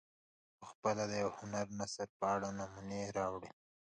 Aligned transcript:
پخپله 0.59 1.03
د 1.11 1.13
یو 1.23 1.29
هنري 1.37 1.73
نثر 1.79 2.07
په 2.19 2.25
اړه 2.35 2.49
نمونه 2.59 2.99
راوړي. 3.17 3.51